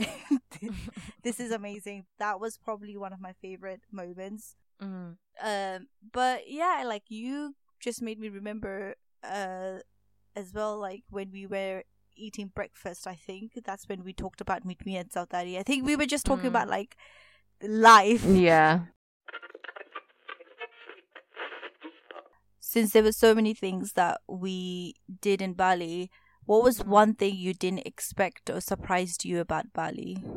[1.23, 2.05] this is amazing.
[2.17, 4.55] That was probably one of my favorite moments.
[4.81, 5.17] Mm.
[5.43, 9.79] Um, but yeah, like you just made me remember uh
[10.35, 11.83] as well, like when we were
[12.15, 13.05] eating breakfast.
[13.05, 15.59] I think that's when we talked about meet me at Chautari.
[15.59, 16.55] I think we were just talking Mm.
[16.55, 16.97] about like
[17.61, 18.25] life.
[18.25, 18.85] Yeah.
[22.67, 26.11] Since there were so many things that we did in Bali,
[26.45, 30.27] what was one thing you didn't expect or surprised you about Bali?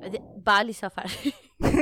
[0.00, 1.34] The Bali Safari.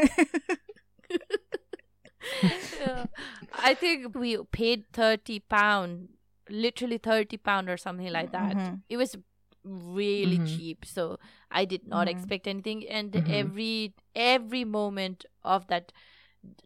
[2.79, 3.07] Yeah.
[3.53, 6.09] I think we paid thirty pound,
[6.49, 8.59] literally thirty pound or something like that.
[8.59, 8.83] Mhm.
[8.89, 9.17] It was
[9.65, 10.39] really Mhm.
[10.39, 11.19] cheap, so
[11.51, 12.09] I did not Mhm.
[12.09, 12.87] expect anything.
[12.89, 13.25] And Mhm.
[13.27, 15.93] every every moment of that,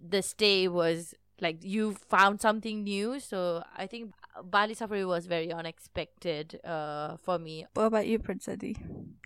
[0.01, 3.19] the stay was like you found something new.
[3.21, 4.13] So I think
[4.45, 7.67] Bali Safari was very unexpected uh, for me.
[7.75, 8.77] What about you, Prince Eddie?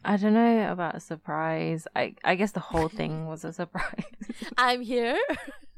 [0.05, 1.87] I don't know about a surprise.
[1.95, 4.05] I I guess the whole thing was a surprise.
[4.57, 5.19] I'm here.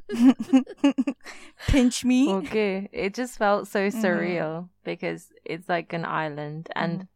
[1.66, 2.28] Pinch me.
[2.30, 2.88] okay.
[2.92, 4.02] It just felt so Mhm.
[4.02, 7.08] surreal because it's like an island and Mhm.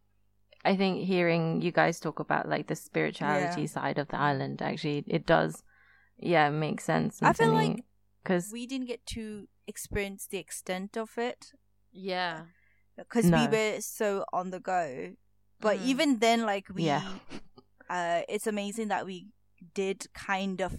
[0.64, 5.04] I think hearing you guys talk about like the spirituality side of the island actually
[5.06, 5.62] it does
[6.22, 7.22] yeah, it makes sense.
[7.22, 7.84] I feel like
[8.24, 11.52] cuz we didn't get to experience the extent of it
[11.92, 12.46] yeah.
[12.96, 15.14] because we were so on the go.
[15.60, 15.84] But Mhm.
[15.86, 17.18] even then, like we, Yeah.
[17.88, 19.28] uh, it's amazing that we
[19.74, 20.78] did kind of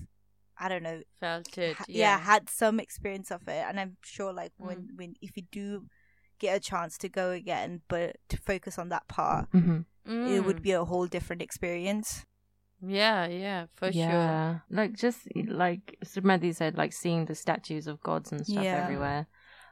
[0.56, 1.78] I don't know, Felt it.
[1.78, 2.20] ha- Yeah.
[2.20, 4.98] had some experience of it, and I'm sure like when Mm.
[4.98, 5.88] when if you do
[6.38, 10.58] get a chance to go again, but to focus on that part, hmm it would
[10.58, 10.62] Mm.
[10.62, 12.26] be a whole different experience.
[12.86, 14.62] Yeah, yeah, for sure.
[14.70, 18.84] like just like Sumati said, like seeing the statues of gods and stuff Yeah.
[18.84, 19.28] everywhere.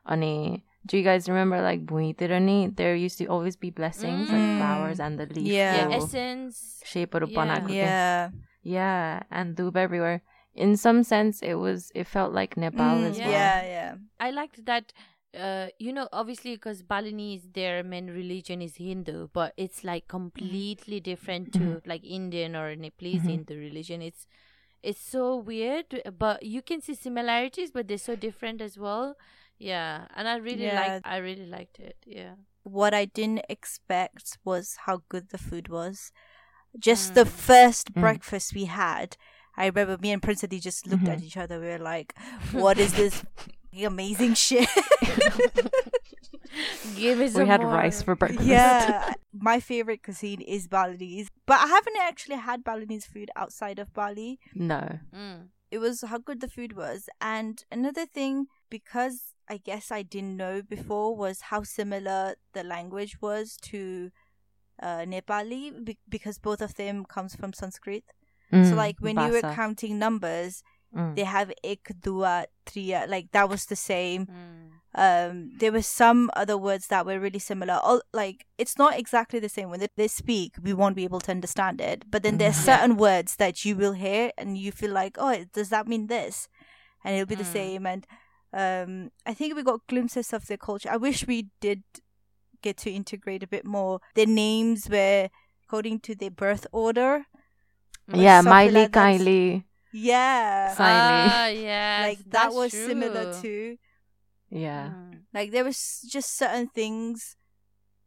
[0.06, 2.76] Ani, do you guys remember like Buitirani?
[2.76, 4.34] There used to always be blessings, Mm.
[4.34, 5.52] like flowers and the leaf.
[5.52, 5.74] Yeah.
[5.74, 6.82] Yeah, will essence.
[6.86, 7.68] shape of Yeah.
[7.70, 8.30] Yeah,
[8.64, 10.22] yeah, and doob everywhere.
[10.56, 13.30] In some sense, it was it felt like Nepal Mm, as well.
[13.30, 14.92] yeah, yeah, I liked that.
[15.34, 21.00] Uh, you know, obviously, because Balinese, their main religion is Hindu, but it's like completely
[21.00, 21.88] different to Mhm.
[21.88, 23.30] like Indian or Nepalese Mhm.
[23.30, 24.02] Hindu religion.
[24.02, 24.28] It's
[24.84, 29.16] it's so weird, but you can see similarities, but they're so different as well.
[29.60, 30.82] Yeah, and I really Yeah.
[30.82, 31.06] liked.
[31.08, 31.98] I really liked it.
[32.06, 32.36] Yeah.
[32.64, 36.12] what I didn't expect was how good the food was.
[36.78, 37.30] Just the Mm.
[37.48, 38.02] first Mm.
[38.02, 39.18] breakfast we had,
[39.58, 41.24] I remember me and Prince Adi just looked at Mhm.
[41.24, 41.60] each other.
[41.60, 42.14] We were like,
[42.52, 43.24] "What is this
[43.84, 44.70] amazing shit?"
[46.96, 47.72] Give me some We had more.
[47.72, 48.46] rice for breakfast.
[48.48, 53.94] yeah, my favorite cuisine is Balinese, but I haven't actually had Balinese food outside of
[53.94, 54.40] Bali.
[54.54, 55.00] no.
[55.16, 55.48] Mm.
[55.72, 57.08] it was how good the food was.
[57.22, 63.22] And another thing, because I guess I didn't know before, was how similar the language
[63.22, 64.12] was to
[64.84, 68.04] uh, Nepali, be- because both of them comes from Sanskrit.
[68.52, 70.62] so Mm, like when you were counting numbers,
[70.96, 71.16] Mm.
[71.16, 74.26] they have ek, dua, triya, like that was the same.
[74.26, 74.68] Mm.
[74.94, 77.76] Um, there were some other words that were really similar.
[77.82, 81.22] All like it's not exactly the same when they, they speak, we won't be able
[81.22, 82.04] to understand it.
[82.12, 82.68] But then there's Mhm.
[82.68, 82.76] Yeah.
[82.78, 86.50] certain words that you will hear and you feel like, oh, does that mean this?
[87.06, 87.54] And it'll be the Mm.
[87.54, 87.86] same.
[87.88, 88.06] And
[88.54, 90.90] um, I think we got glimpses of their culture.
[90.92, 91.84] I wish we did
[92.62, 94.02] get to integrate a bit more.
[94.16, 95.30] Their names were
[95.66, 97.26] according to their birth order.
[98.14, 98.92] yeah, something Miley like.
[98.92, 99.64] Kylie.
[99.94, 101.26] Yeah, Siley.
[101.28, 103.42] Ah, yes, like that that's was similar true.
[103.42, 103.78] to
[104.50, 105.24] Yeah, Mm.
[105.34, 107.36] like there was just certain things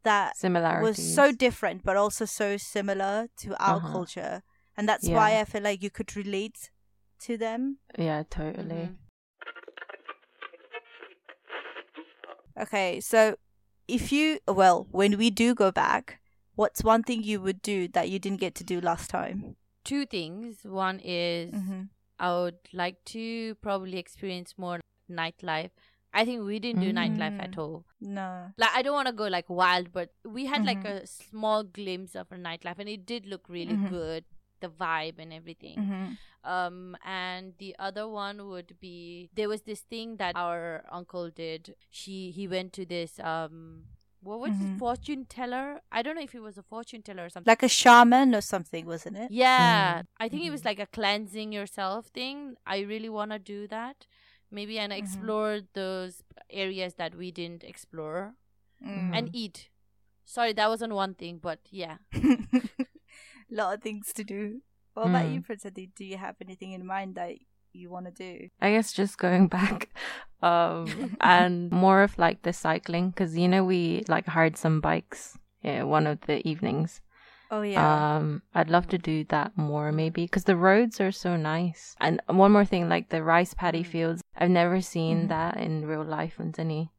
[0.02, 0.82] that similarities.
[0.98, 3.92] was so different but also so similar to our Uh-huh.
[3.92, 4.42] culture
[4.76, 5.14] and that's Yeah.
[5.16, 6.70] why i feel like you could relate
[7.20, 8.90] to them yeah, totally.
[8.92, 8.96] Mhm.
[12.60, 13.36] okay so
[13.88, 16.20] if you well when we do go back
[16.54, 20.06] what's one thing you would do that you didn't get to do last time Two
[20.06, 20.64] things.
[20.64, 21.82] One is mm-hmm.
[22.18, 25.70] I would like to probably experience more nightlife.
[26.12, 27.58] I think we didn't do nightlife at Mm.
[27.58, 27.84] all.
[28.00, 31.02] no Like I don't want to go like wild, but we had like Mhm.
[31.02, 33.90] a small glimpse of a nightlife, and it did look really Mhm.
[33.90, 34.24] good.
[34.60, 35.76] The vibe and everything.
[35.78, 36.12] mm-hmm.
[36.50, 41.74] Um, and the other one would be there was this thing that our uncle did.
[41.90, 43.58] She he went to this um.
[44.24, 44.74] What was Mhm.
[44.74, 44.78] it?
[44.78, 45.80] Fortune teller?
[45.92, 47.50] I don't know if it was a fortune teller or something.
[47.50, 50.64] like a shaman or something wasn't it Yeah, I think it was Mhm.
[50.70, 52.56] like a cleansing yourself thing.
[52.66, 54.06] I really want to do that.
[54.50, 54.98] Maybe and Mhm.
[54.98, 58.34] explore those areas that we didn't explore
[58.82, 59.14] Mm.
[59.16, 59.68] and eat.
[60.24, 61.98] Sorry, that wasn't one thing, but yeah.
[63.50, 64.62] lot of things to do
[64.94, 65.34] what about Mm.
[65.34, 65.86] you Prince Adi?
[65.94, 67.32] do you have anything in mind that
[67.74, 69.90] you want to do I guess just going back,
[70.42, 75.38] um, and more of like the cycling because you know we like hired some bikes.
[75.62, 77.00] Yeah, one of the evenings.
[77.50, 81.36] oh yeah Um, I'd love to do that more maybe because the roads are so
[81.36, 81.96] nice.
[82.00, 83.86] And one more thing, like the rice paddy Mm.
[83.86, 85.28] fields, I've never seen Mhm.
[85.28, 86.92] that in real life in any.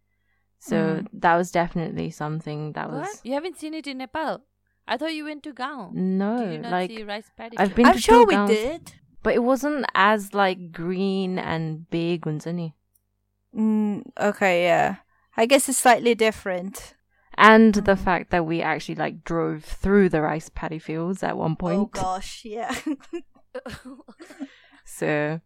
[0.59, 1.07] So Mm.
[1.21, 2.99] that was definitely something that What?
[2.99, 4.41] was You haven't seen it in Nepal?
[4.87, 5.93] I thought you went to Gaon.
[5.93, 7.57] no Did you not like see rice paddy?
[7.59, 8.93] I've been i'm to sure two we did
[9.25, 12.73] but it wasn't as like green and big unsani.
[13.57, 14.97] Mm, okay, yeah.
[15.35, 16.93] I guess it's slightly different.
[17.37, 18.03] And the Mhm.
[18.07, 21.79] fact that we actually like drove through the rice paddy fields at one point.
[21.81, 22.73] Oh gosh, yeah.
[24.85, 25.41] So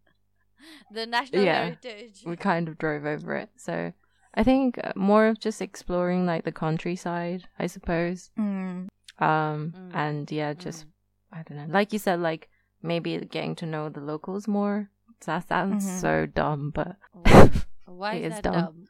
[0.91, 1.63] the national Yeah.
[1.63, 2.23] heritage.
[2.25, 3.49] we kind of drove over it.
[3.55, 3.93] So
[4.35, 8.29] I think uh, more of just exploring like the countryside, I suppose.
[8.37, 8.87] mm.
[9.19, 9.91] Um Mm.
[9.93, 10.91] and yeah, just Mm.
[11.37, 11.73] I don't know.
[11.73, 12.49] Like you said, like
[12.81, 14.89] maybe getting to know the locals more.
[15.25, 16.01] That sounds Mhm.
[16.01, 17.51] so dumb, but Why-
[17.85, 18.53] Why It is is that dumb.
[18.53, 18.87] dumb?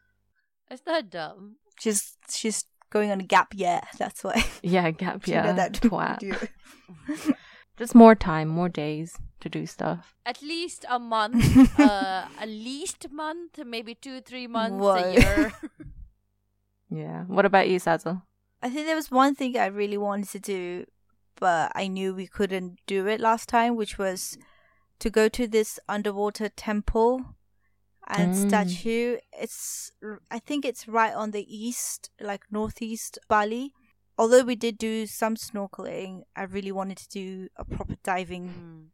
[0.69, 1.55] It's not dumb.
[1.79, 3.81] She's she's going on a gap year.
[3.97, 4.43] That's why.
[4.63, 6.19] yeah, gap She did yeah, that twat.
[7.77, 10.13] Just more time, more days to do stuff.
[10.25, 11.79] At least a month.
[11.79, 14.95] uh, at least month, maybe two, three months Whoa.
[14.95, 15.53] a year.
[16.89, 17.23] Yeah.
[17.23, 18.21] What about you, Sazzle?
[18.61, 20.85] I think there was one thing I really wanted to do,
[21.39, 24.37] but I knew we couldn't do it last time, which was
[24.99, 27.35] to go to this underwater temple
[28.07, 28.35] and Mm.
[28.35, 29.17] statue.
[29.33, 29.91] It's
[30.29, 33.73] I think it's right on the east, like northeast Bali.
[34.17, 38.89] Although we did do some snorkeling, I really wanted to do a proper diving Mm.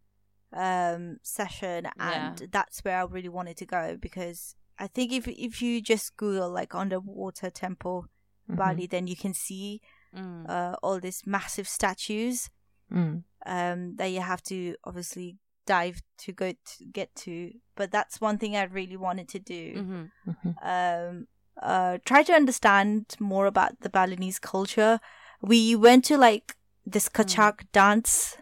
[0.54, 2.48] um, session, and Yeah.
[2.52, 6.50] that's where I really wanted to go because I think if if you just Google
[6.50, 8.06] like underwater temple
[8.50, 8.56] Mhm.
[8.58, 9.82] Bali, then you can see
[10.16, 10.50] Mm.
[10.50, 12.50] uh, all these massive statues
[12.92, 13.24] Mm.
[13.46, 17.52] um, that you have to obviously dive to go to get to.
[17.76, 19.74] But that's one thing I really wanted to do.
[19.76, 20.12] Mhm.
[20.28, 20.54] Mhm.
[20.62, 21.28] Um,
[21.62, 25.00] uh, try to understand more about the Balinese culture.
[25.42, 28.38] We went to like this Kecak dance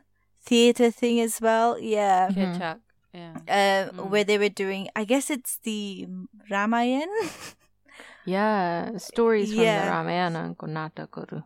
[0.46, 1.80] theater thing as well.
[1.80, 2.28] Yeah.
[2.30, 2.36] Mhm.
[2.60, 2.82] Ketchup.
[3.14, 3.36] Yeah.
[3.48, 4.10] Uh, Mm.
[4.10, 6.06] where they were doing, I guess it's the
[6.52, 7.08] Ramayan.
[8.26, 9.86] Yeah, stories from Yeah.
[9.86, 11.44] the Ramayana ko natakaru.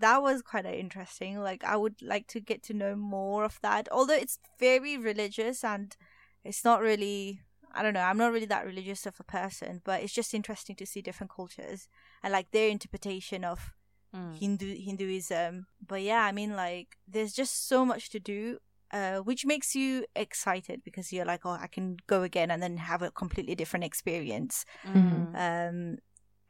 [0.00, 1.40] That was quite interesting.
[1.40, 3.88] Like, I would like to get to know more of that.
[3.90, 5.96] Although it's very religious and
[6.44, 7.40] it's not really,
[7.72, 10.76] I don't know, I'm not really that religious of a person, but it's just interesting
[10.76, 11.88] to see different cultures
[12.22, 13.72] and like their interpretation of
[14.14, 14.38] Mm.
[14.38, 15.66] Hindu Hinduism.
[15.86, 18.58] But yeah, I mean, like, there's just so much to do.
[18.90, 22.78] Uh, which makes you excited because you're like, oh, I can go again and then
[22.78, 24.64] have a completely different experience.
[24.86, 25.34] Mm.
[25.34, 25.98] Um,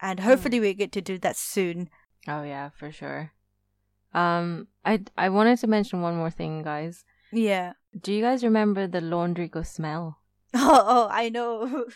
[0.00, 1.90] and hopefully we get to do that soon.
[2.28, 3.32] Oh yeah, for sure.
[4.14, 7.04] Um, I I wanted to mention one more thing, guys.
[7.32, 7.72] Yeah.
[8.00, 10.18] Do you guys remember the laundry go smell?
[10.54, 11.92] Oh, oh I know.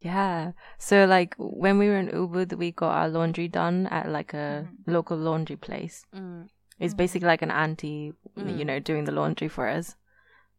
[0.00, 0.52] Yeah.
[0.78, 4.64] So like when we were in Ubud, we got our laundry done at like a
[4.68, 4.78] Mhm.
[4.86, 6.04] local laundry place.
[6.14, 6.48] Mm.
[6.78, 6.96] It's Mhm.
[6.96, 8.66] basically like an auntie, you Mm.
[8.66, 9.96] know, doing the laundry for us.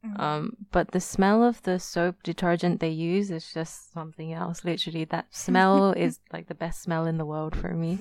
[0.05, 0.19] Mhm.
[0.19, 4.63] Um, but the smell of the soap detergent they use is just something else.
[4.63, 7.99] Literally, that smell is like the best smell in the world for me.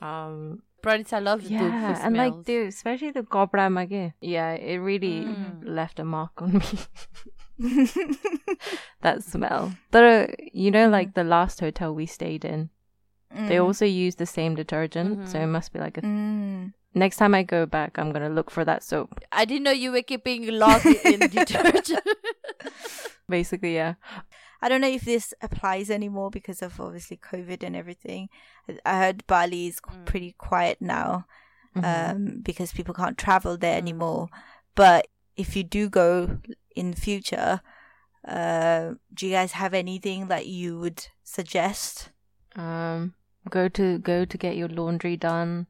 [0.00, 4.12] Um, Pradita loves yeah, yeah, and like the especially the Cobra mage.
[4.22, 5.62] Yeah, it really Mm.
[5.64, 6.78] left a mark on me.
[9.02, 9.72] that smell.
[9.90, 12.70] But uh, you know, like the last hotel we stayed in,
[13.30, 13.64] they Mm.
[13.64, 16.02] also use the same detergent, so it must be like a.
[16.02, 16.72] Mm.
[16.94, 19.20] Next time I go back, I'm gonna look for that soap.
[19.30, 22.02] I didn't know you were keeping log in detergent.
[23.28, 23.94] Basically, yeah.
[24.62, 28.28] I don't know if this applies anymore because of obviously COVID and everything.
[28.84, 30.04] I heard Bali is Mm.
[30.04, 31.26] pretty quiet now
[31.76, 32.10] Mhm.
[32.10, 33.82] um, because people can't travel there Mm.
[33.82, 34.28] anymore.
[34.74, 36.38] But if you do go
[36.76, 37.60] in the future,
[38.26, 42.10] uh, do you guys have anything that you would suggest?
[42.54, 43.14] Um,
[43.48, 45.66] go to go to get your laundry done.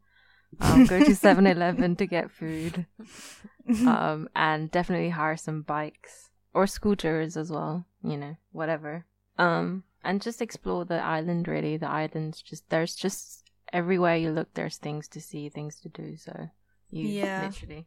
[0.61, 2.87] Um, go to 7-Eleven to get food.
[3.87, 7.87] Um, and definitely hire some bikes or scooters as well.
[8.03, 9.05] You know, whatever.
[9.39, 11.49] Um, and just explore the island.
[11.49, 12.43] Really, the islands.
[12.43, 16.17] Just there's just everywhere you look, there's things to see, things to do.
[16.17, 16.49] So
[16.91, 17.45] you Yeah.
[17.45, 17.87] literally.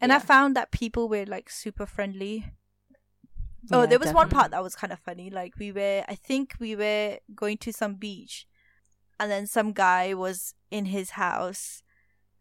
[0.00, 2.52] And I found that people were like super friendly.
[3.70, 5.28] Oh, there was one part that was kind of funny.
[5.28, 8.46] Like we were, I think we were going to some beach,
[9.18, 11.82] and then some guy was in his house,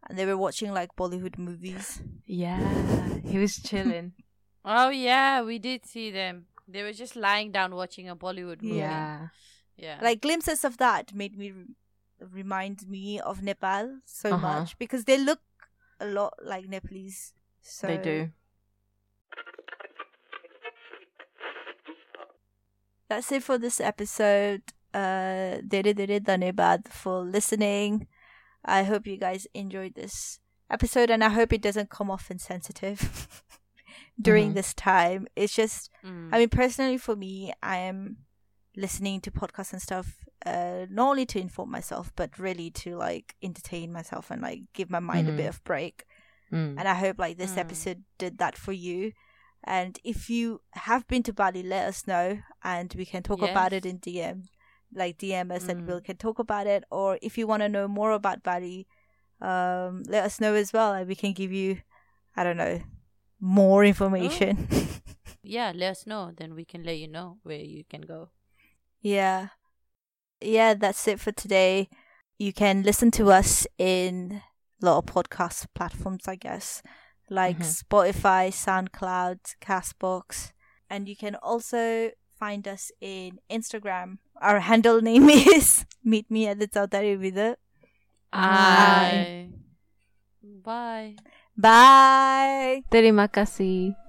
[0.08, 2.02] and they were watching like Bollywood movies.
[2.26, 4.14] Yeah, he was chilling.
[4.66, 6.46] oh yeah, we did see them.
[6.72, 8.78] They were just lying down watching a Bollywood movie.
[8.78, 9.28] yeah.
[9.76, 10.00] Yeah.
[10.02, 11.66] Like glimpses of that made me re-
[12.20, 14.60] remind me of Nepal so Uh-huh.
[14.60, 15.40] much because they look
[16.00, 17.34] a lot like Nepalese.
[17.62, 18.32] So they do.
[23.08, 24.62] that's it for this episode.
[24.94, 28.08] Uh, dere dere dhanebad for listening.
[28.66, 33.00] I hope you guys enjoyed this episode, and I hope it doesn't come off insensitive
[34.22, 34.56] during Mhm.
[34.56, 35.28] this time.
[35.36, 36.30] It's just, Mm.
[36.34, 38.18] I mean, personally for me, I am
[38.76, 43.36] listening to podcasts and stuff, uh, not only to inform myself, but really to like
[43.42, 45.34] entertain myself and like give my mind Mhm.
[45.34, 46.06] a bit of break.
[46.52, 46.76] Mm.
[46.80, 47.58] And I hope like this Mm.
[47.60, 49.14] episode did that for you.
[49.64, 53.74] And if you have been to Bali, let us know and we can talk about
[53.74, 54.44] it in DM.
[54.94, 55.96] Like DM us and Mm.
[55.96, 56.84] we can talk about it.
[56.90, 58.88] Or if you want to know more about Bali,
[59.42, 61.82] um, let us know as well and we can give you,
[62.36, 62.82] I don't know,
[63.40, 64.68] more information.
[65.44, 66.32] yeah, let us know.
[66.36, 68.30] Then we can let you know where you can go.
[69.02, 69.50] yeah.
[70.42, 71.90] Yeah, that's it for today.
[72.38, 74.42] You can listen to us in
[74.82, 76.82] a lot of podcast platforms, I guess,
[77.30, 77.68] like Mhm.
[77.84, 80.54] Spotify, SoundCloud, Castbox,
[80.90, 84.20] and you can also find us in Instagram.
[84.40, 87.58] Our handle name is Meet Me at the Chautari Vida.
[88.32, 89.50] Bye.
[90.64, 91.16] Bye.
[91.60, 92.88] Bye.
[92.88, 94.09] Terima kasih.